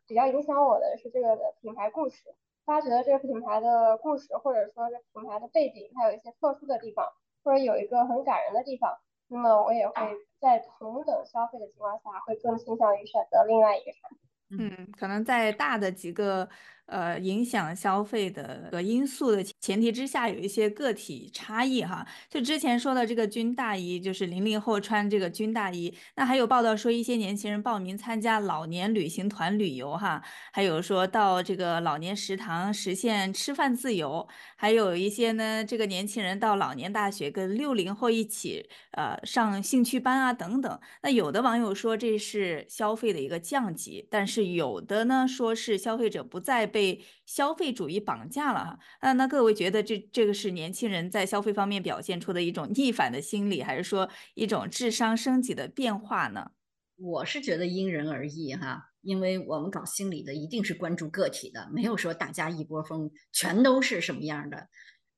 [0.08, 2.34] 比较影响我的是这个的品牌故事。
[2.64, 7.12] 大家觉得这个品牌的故事，或者说这品牌的背景，它有一些特殊的地方，
[7.44, 8.98] 或者有一个很感人的地方，
[9.28, 9.94] 那么我也会
[10.40, 14.18] 在同等消费的情况下，会更倾向于选择另外一个产品。
[14.50, 16.48] 嗯，可能在大的几个。
[16.86, 22.06] 呃，影响消费的个因素的前提之下，有一些个体差异哈。
[22.28, 25.94] 就之前说的这个军大衣，就是零零后穿这个军大衣。
[26.16, 40.78] 那还有报道说，一些年轻人报名参加老年旅行团旅游哈，还有说到这个老年食堂实现吃饭自由，还有一些呢，这个年轻人到老年大学跟六零后一起呃上兴趣班啊等等。
[41.02, 46.73] 那有的网友说这是消费的一个降级，但是有的呢说是消费者不再。
[46.74, 48.78] 被消费主义绑架了哈。
[49.00, 56.50] 那那各位觉得这这个是年轻人在消费方面表现出的一种逆反的心理，还是说一种智商升级的变化呢？
[56.96, 64.68] 我是觉得因人而异哈，因为我们搞心理的一定是关注个体的，没有说大家一波蜂全都是什么样的，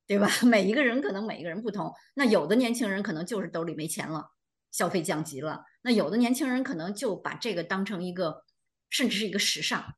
[0.06, 0.28] 对吧？
[0.44, 4.30] 每一个人可能每一个人不同，那有的年轻人可能就是兜里没钱了，
[4.72, 8.44] 消费降级了；那有的年轻人可能就把这个当成一个，
[8.88, 9.96] 甚至是一个时尚，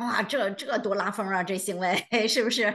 [0.00, 2.74] 哇，这这多拉风啊，这行为 是不是？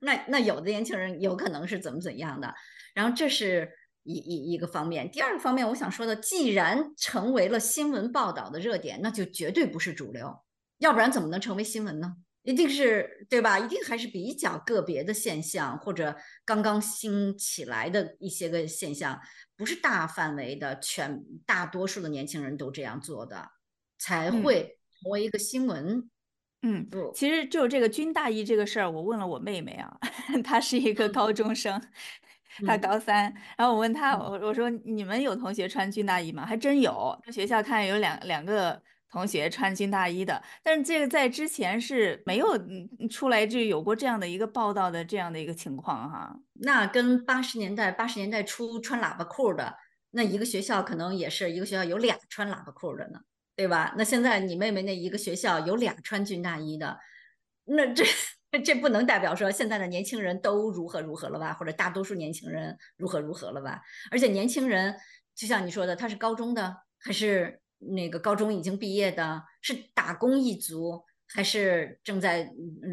[0.00, 2.54] 那那有的年轻人有可能是怎么怎样的，
[2.94, 3.70] 然后这是。
[4.08, 10.44] 一一一个方面，第二个方面，我想说的，既然成为了新闻报道的热点，那就绝对不是主流，
[10.78, 12.14] 要不然怎么能成为新闻呢？
[12.44, 13.58] 一定是对吧？
[13.58, 19.20] 一定还是比较个别的现象，或者刚刚兴起来的一些个现象，
[19.56, 23.50] 不是大范围的，全大多数的年轻人都这样做的，
[23.98, 25.84] 才会成为一个新闻。
[25.84, 26.10] 嗯，
[27.14, 29.96] 其实就这个军大衣这个事儿，我问了我妹妹啊，
[30.44, 31.80] 她是一个高中生。
[32.66, 36.46] 她高三，然后我问她，我我说你们有同学穿军大衣吗？
[36.46, 42.46] 还真有，学校看有两两个同学穿军大衣的，但是这个在之前是没有
[43.10, 46.34] 出来就有过这样的一个报道的这样的一个情况哈。
[46.54, 49.76] 那跟八十年代八十年代初穿喇叭裤的
[50.12, 53.20] 那一个学校可能也是一个学校有俩穿喇叭裤的呢，
[53.56, 53.94] 对吧？
[53.96, 56.98] 那现在你妹妹那一个学校有俩穿军大衣的，
[57.64, 58.04] 那这。
[58.64, 63.82] 这不能代表说现在的年轻人都如何如何了吧，或者大多数年轻人如何如何了吧？
[64.10, 64.96] 而且年轻人
[65.34, 72.50] 就像你说的，他是高中的，还是那个高中已经毕业的，是打工一族，还是正在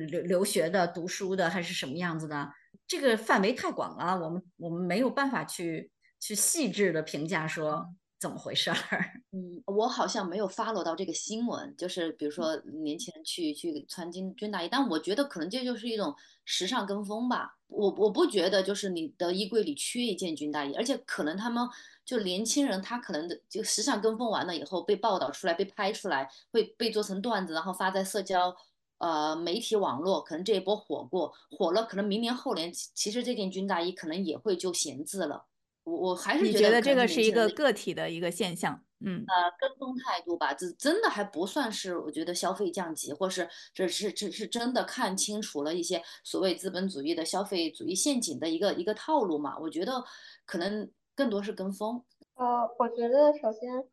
[0.09, 2.49] 留留学的、读书的，还是什么样子的？
[2.85, 7.85] 这个范围太广了，我们我们没有办法去去细致的评价说。
[8.23, 8.77] 怎么回事儿？
[9.35, 17.57] 嗯，我好像没有 follow 到这个新闻，就是比如说年轻人去去穿军军大衣，但我觉得可能这就是一种时尚跟风吧。
[17.67, 21.67] 我我不觉得就是你的衣柜里缺一件军大衣，而且可能他们
[22.05, 28.55] 就年轻人他可能的就时尚跟风完了以后被报道出来被拍出来会被做成段子，然后发在社交
[28.99, 35.45] 呃媒体网络，可能这一波火过火了，可能明年后年其实这件军大衣可能也会就闲置了。
[35.83, 49.57] 我我还是觉得这个是一个个体的一个现象，嗯，呃，跟风态度吧，这真的还不算是我觉得消费降级，或是这是这是真的看清楚了一些所谓资本主义的消费主义陷阱的一个一个套路嘛？
[49.59, 50.03] 我觉得
[50.45, 52.01] 可能更多是跟风。
[52.35, 52.45] 呃，
[52.79, 53.85] 我觉得首先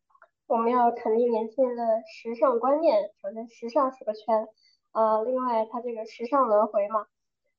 [0.47, 4.47] 我们要肯定年轻人的时尚观念，首先时尚是个圈，
[4.93, 7.05] 呃，另外它这个时尚轮回嘛。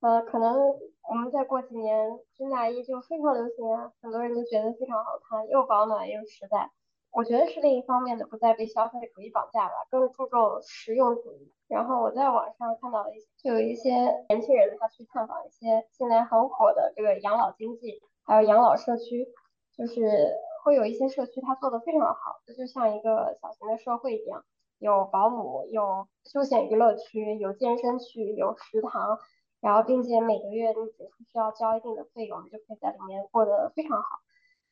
[0.01, 0.57] 呃，可能
[1.09, 6.71] 我们再过几年，军大衣就非常流行啊，很多人都觉得非常好看，又保暖又实在。
[7.11, 11.53] 我觉得是另一方面的，不再被消费主义绑架吧，更注重实用主义。
[11.69, 13.91] 然后我在网上看到了一些，就有一些
[14.29, 19.27] 年轻人他去探访一些现在很火的这个养老经济，还有养老社区，
[19.77, 20.35] 就是
[20.65, 24.43] 会有一些社区它做的非常好，这就像一个小型的社会一样，
[24.79, 29.19] 有保姆，有休闲娱乐区，有健身区，有食堂。
[29.63, 34.19] 然后，并且每个月你只需要交一定的费用，你就可以在里面过得非常好。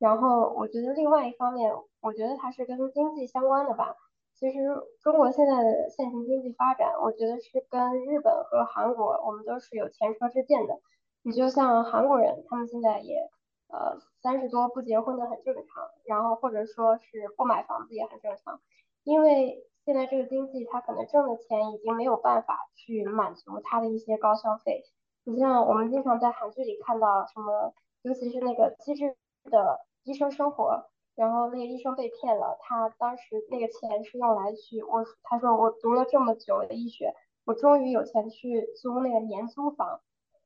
[0.01, 3.95] 然后，我觉得另外一方面，我觉得它是跟经济相关的吧。
[4.35, 4.59] 其实
[5.01, 10.81] 中国现在的现行经济发展，我觉得是跟日本和韩国，我们都是有前车之鉴的。
[11.23, 13.31] 你就像韩国人，他们现在也
[13.69, 18.61] 呃三十多不结婚的很正常，然后或者说是不买房子也很正常，
[19.05, 19.65] 因为。
[19.91, 24.85] 现在这个经济，他可能挣的钱已经没有办法去满足他的一些高消费。
[25.25, 29.17] 你像我们经常在韩剧里看到什么，尤其是那个机智
[29.51, 30.85] 的医生生活，
[31.17, 37.13] 然后那个医生被骗了，他当时那个钱是用来去我，他说我读了这么久的医学，
[37.45, 40.01] 我终于有钱去租那个年租房，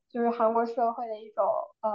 [0.09, 1.45] 就是韩国社会的一种
[1.83, 1.91] 呃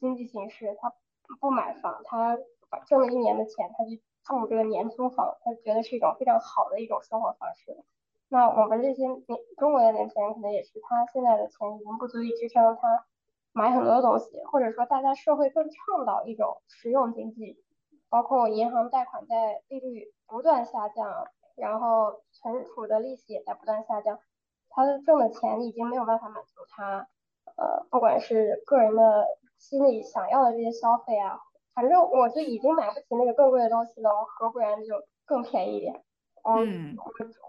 [0.00, 0.92] 经济形式，他
[1.40, 2.36] 不买房，他
[2.68, 3.90] 把挣了一年的钱，他就。
[4.38, 7.82] 住这个年租房，他觉得是一种非常好的一种生活方式。
[8.28, 9.18] 那我们这些年
[9.58, 13.04] 中国的年轻人可能也是，他现在的钱已经不足以支撑他
[13.52, 17.62] 买很多东西，或者说大家社会更倡导一种实用经济，
[18.08, 24.20] 包括银行贷款在利率不断下降，然后存储的利息也在不断下降，
[24.68, 27.08] 他挣的钱已经没有办法满足他，
[27.56, 29.26] 呃，不管是个人的
[29.58, 31.40] 心里想要的这些消费啊。
[31.74, 35.94] 反正我就已经买不起那个更贵的东西了，我何不然就更便宜一点？
[36.42, 37.04] 嗯，我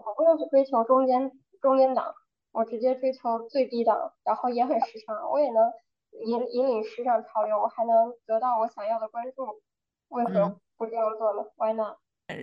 [0.06, 2.14] 我不用去追求中间中间档，
[2.52, 5.72] 我直接追求最低档，然后也很时尚，我也能
[6.26, 9.46] 引引领时尚潮流，我还能得到我想要的关注，
[10.08, 11.96] 为何不这样做呢？Why not？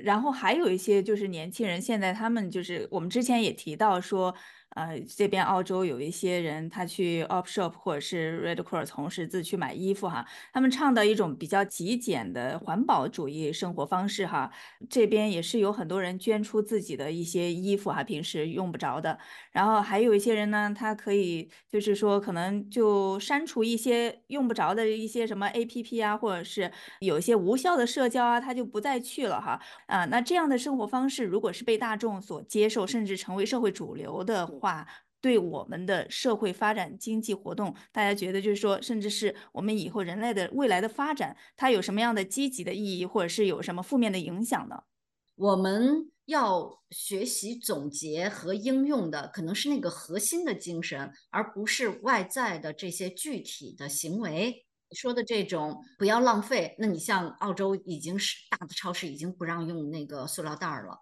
[0.04, 4.34] 然后还有一些就是年轻人，现在他们就是我们之前也提到说，
[4.76, 14.52] 呃，这边澳洲有一些人他去 Op Shop 或者是 Red Cross 从事自去买衣服哈，他们倡导一种比较极简的环保主义生活方式哈。
[14.90, 19.18] 这边也是有很多人捐出自己的一些衣服哈，平时用不着的。
[19.52, 29.60] 然后还有一些人呢，他可以就是说可能就删除一些用不着的一些什么 APP 啊，或者是有一些无效的社交啊，他就不再去了哈。
[29.88, 34.88] 啊，那这样的生活方式如果是被大众所接受，甚至成为社会主流的话，
[35.22, 44.84] 对我们的社会发展、经济活动，大家觉得就是说，甚至是我们以后人类的未来的发展，它有什么样的积极的意义，或者是有什么负面的影响呢？
[45.36, 54.66] 我们要学习总结和应用的，可能是那个核心的精神，而不是外在的这些具体的行为。
[54.92, 60.98] 说的这种不要浪费，那你像澳洲已经是大的超市已经不让用那个塑料袋了，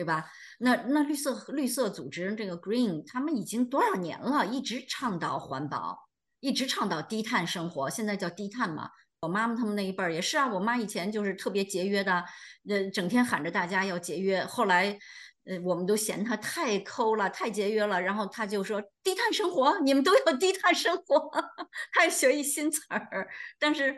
[0.00, 0.24] 对吧？
[0.60, 6.08] 那那绿色绿色组织这个 Green，他们已经多少年了，一直倡导环保，
[6.40, 8.88] 一直倡导低碳生活，现在叫低碳嘛。
[9.20, 12.24] 我妈妈他们那一辈儿也是啊，我妈以前就是特别节约的，
[12.66, 14.98] 呃，整天喊着大家要节约，后来。
[15.44, 21.30] 呃，我们都嫌他太抠了，太节约了，然后他就说低碳生活，你们都要低碳生活，
[21.92, 23.26] 还学一新词儿。
[23.58, 23.96] 但是，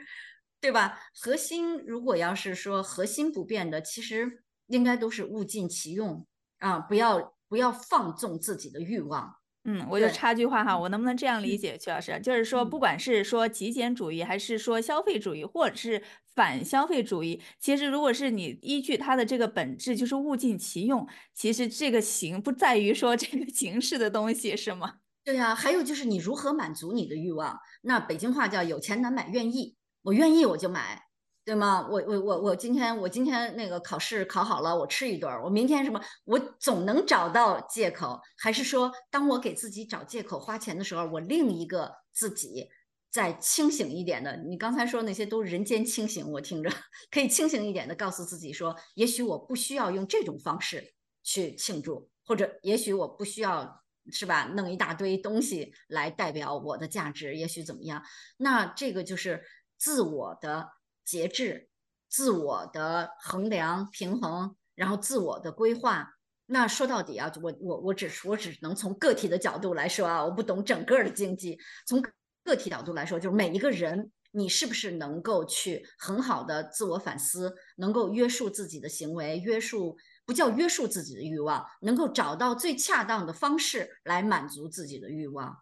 [0.61, 1.01] 对吧？
[1.21, 6.27] 核心如果要是说核心不变的，其实应该都是物尽其用
[6.59, 9.37] 啊，不要不要放纵自己的欲望。
[9.65, 12.19] 嗯，我就插句话哈，我能不能这样理嗯解，曲老师？
[12.21, 16.03] 就是说，不管是说极简主义，还是说消费主义，或者是
[16.35, 24.95] 反消费主义，其实如果是你依据它的这个本质，就是物尽其用，其实这个形不在于说这个形式的东西，是吗？
[25.23, 27.57] 对呀、还有就是你如何满足你的欲望？
[27.83, 31.05] 那北京话叫有钱难买愿意，我愿意我就买，
[31.45, 31.89] 对吗？
[31.91, 38.21] 我我我我今天我今天那个考试考好了，我吃一顿儿，我明天什么，我总能找到借口。
[38.39, 42.69] 还是说，当我给自己找借口花钱的时候，我另一个自己
[43.11, 46.71] 再清醒一点的，你刚才说那些都人间清醒，我听着
[47.11, 53.83] 可以清醒一点的告诉自己说，也许我不需要用这种方式去庆祝，或者也许我不需要
[54.13, 58.01] 是吧，弄一大堆东西来代表我的价值，也许怎么样？
[58.37, 59.43] 那这个就是
[59.77, 60.69] 自我的
[61.05, 61.69] 节制、
[62.09, 66.15] 自我的衡量、平衡，然后自我的规划。
[66.47, 71.59] 那说到底啊，我我我只我只能从个体的角度来说啊，我不懂整个的经济。
[71.87, 72.03] 从
[72.45, 79.97] 个体角度来说，就是每一个人，你是不是能够去很好的自我反思，能够约束自己的行为，约束
[80.27, 85.57] 不叫约束自己的欲望，能够找到最恰当的方式来满足自己的欲望，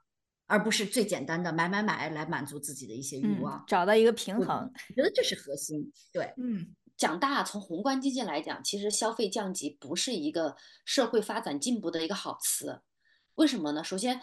[0.50, 4.68] 而不是最简单的买买买来满足自己的一些欲嗯望。，找到一个平衡。
[4.88, 5.92] 我觉得这是核心。
[6.12, 12.80] 对，嗯讲大，从宏观经济来讲，其实消费降级不是一个社会发展进步的一个好词。
[13.36, 13.84] 为什么呢？
[13.84, 14.20] 首先，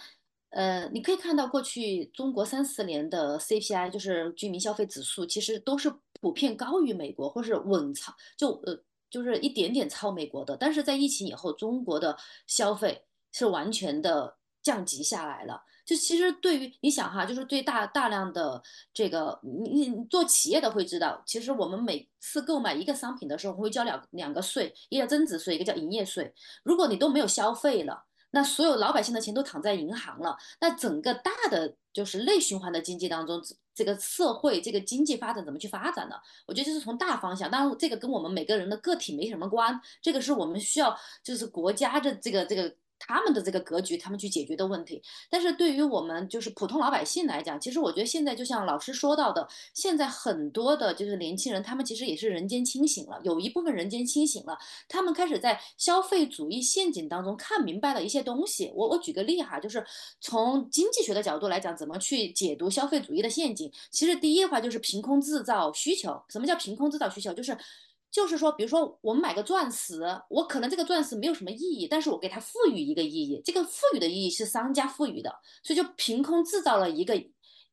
[0.50, 8.78] 呃，你可以看到过去中国三四年的 CPI，就是居民消费指数，其实都是普遍高于美国，或是稳超，就呃
[9.10, 10.58] 就是一点点超美国的。
[10.58, 15.64] 但是在疫情以后，中国的消费是完全的降级下来了。
[15.88, 18.62] 就其实对于你想哈，就是对大大量的
[18.94, 26.34] 这个你你做企业的会知道，其实我们每次购买一个商品的时候，会交两两个税，一个叫增值税，一个叫营业税。
[26.64, 33.42] 如果你都没有消费了，那所有老百姓的钱都躺在银行了，那整个大的就是内循环的经济当中，
[33.74, 36.18] 这个社会这个经济发展怎么去发展呢？
[36.48, 42.76] 我觉得这是从大方向，当然这个跟我们每个人的个体没什么关，这个是我们需要就是国家的这个这个。
[43.00, 58.72] 他们的这个格局，他们去解决的问题，但是对于我们就是普通老百姓来讲，其实我觉得现在就像老师说到的，现在很多的就是年轻人，他们其实也是人间清醒了，有一部分人间清醒了，他们开始在消费主义陷阱当中看明白了一些东西。
[58.76, 59.86] 我我举个例哈，就是
[60.20, 63.72] 从经济学的角度来讲，怎么去解读消费主义的陷阱？
[63.92, 66.22] 其实第一话就是凭空制造需求。
[66.30, 67.34] 什么叫凭空制造需求？
[67.34, 67.58] 就是
[68.18, 75.32] 就是说，比如说我们买个钻石，我可能这个钻石没有什么意义，但是我给它赋予一个意义，这个赋予的意义是商家赋予的，
[75.64, 77.14] 所以就凭空制造了一个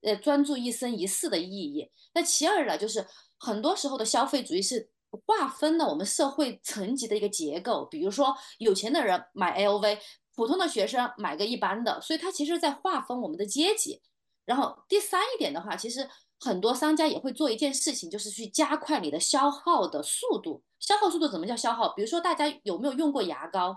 [0.03, 1.91] 呃专注一生一世的意义。
[2.13, 3.07] 那其二呢，就是
[3.39, 4.91] 很多时候的消费主义是
[5.27, 9.99] 划分了我们社会层级的一个结构，比如说有钱的人买 LV，
[10.35, 14.03] 普通的学生买个一般的，所以它其实在划分我们的阶级。
[14.45, 16.07] 然后第三一点的话，其实
[16.41, 20.63] 很多商家也会做一件事情，就是去加快你的消耗的速度。
[20.79, 21.89] 消耗速度怎么叫消耗？
[21.95, 23.77] 比如说大家有没有用过牙膏？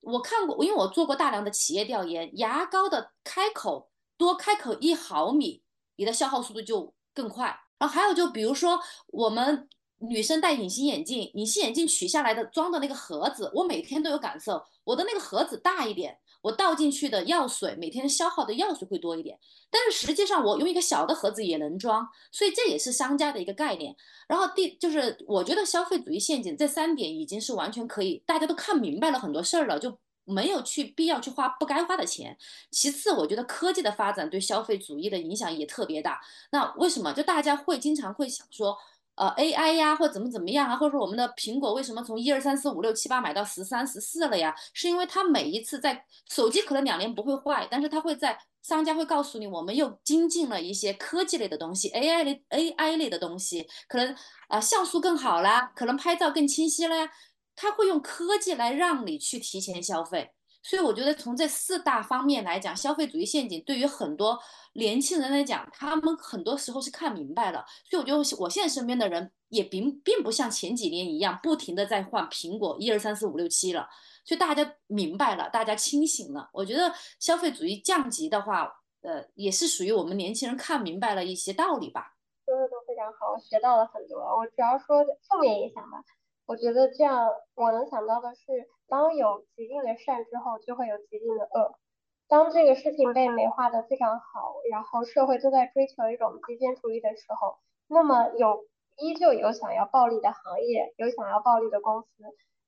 [0.00, 5.62] 我看过，因为我做过大量的企业调研，牙膏的开口多开口一毫米，
[5.96, 7.56] 你的消耗速度就更快。
[7.78, 19.38] 然后还有就比如说我们女生戴隐形眼镜，隐形眼镜取下来的装的那个盒子，我每天都有感受，我的那个盒子大一点，我倒进去的药水，每天消耗的药水会多一点。
[19.70, 23.94] 但是实际上，我用一个小的盒子也能装，所以这也是商家的一个概念。
[24.28, 32.38] 然后第就是，我觉得消费主义陷阱这三点已经是完全可以，大家都看明白了很多事儿了，就没有去必要去花不该花的钱。
[32.70, 36.20] 其次，我觉得科技的发展对消费主义的影响也特别大。
[36.52, 37.12] 那为什么？
[37.12, 38.78] 就大家会经常会想说。
[39.18, 44.54] 呃，AI 呀，或怎么怎么样啊，或者说我们的苹果为什么从一二三四五六七八买到十三十四了呀？
[44.72, 54.14] 是因为它每一次在手机可能两年不会坏，但是它会在商家会告诉你，我们又精进了一些科技类的东西，AI 类 AI 类的东西，可能
[54.48, 57.10] 啊像素更好啦，可能拍照更清晰了呀，
[57.56, 60.30] 它会用科技来让你去提前消费。
[60.68, 64.38] 所以我觉得从这四大方面来讲，消费主义陷阱对于很多
[64.74, 67.64] 年轻人来讲，他们很多时候是看明白了。
[67.88, 73.88] 所以我觉得我现在身边的人也并并不像前几年一样不停的在换苹果一二三四五六七了。
[74.26, 76.50] 所以大家明白了，大家清醒了。
[76.52, 82.12] 我觉得消费主义降级的话，呃，也是属于我们年轻人看明白了一些道理吧。
[82.44, 84.18] 说的都非常好，我学到了很多。
[84.18, 86.04] 我主要说负面影响吧。
[86.44, 91.78] 我觉得这样，我能想到的是，当有极尽的善之后，就会有极尽的恶。
[92.26, 98.64] 当这个事情被美化的非常好，然后社会都在追求一种极简主义的时候，那么有
[98.96, 102.08] 依旧有想要暴利的行业，有想要暴利的公司，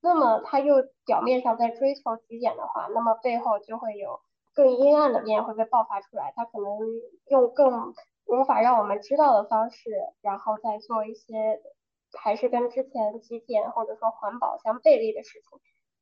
[0.01, 4.21] 那么他又表面上在追求极简的话，那么背后就会有
[4.55, 6.33] 更阴暗的面会被爆发出来。
[6.37, 6.67] 他可能
[7.29, 7.95] 用更
[8.27, 9.91] 无法让我们知道的方式，
[10.21, 11.63] 然后再做一些。
[12.19, 15.61] 还是跟之前极简或者说环保相背离的事情，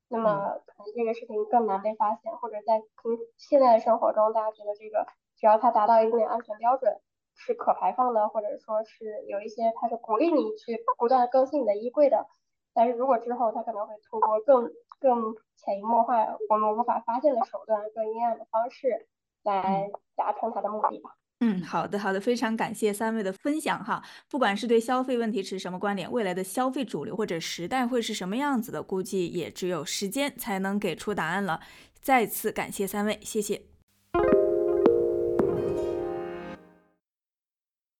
[0.08, 5.06] 那么可能这个事情更难被发现，或者在平现在的生活中，大家觉得这个
[5.36, 7.00] 只要它达到一定的安全标准，
[7.36, 12.26] 是可排放的，或者说是有一些它是鼓励你去不断更新你的衣柜的，
[12.72, 19.08] 但是如果之后它可能会通过更更潜移默化、我们无法发现的手段、更阴暗的方式
[19.42, 21.17] 来达成它的目的吧。
[21.40, 24.02] 嗯，好的，好的，非常感谢三位的分享哈。
[24.28, 31.60] 不管是对消费问题持什么观点，未来的消费主流或者时代会是什么样子的，估计也只有时间才能给出答案了。
[32.00, 33.77] 再次感谢三位，谢谢。